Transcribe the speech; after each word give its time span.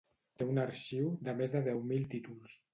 Té 0.41 0.47
un 0.53 0.59
arxiu 0.63 1.13
de 1.29 1.37
més 1.43 1.55
de 1.59 1.63
deu 1.71 1.85
mil 1.95 2.11
títols. 2.17 2.61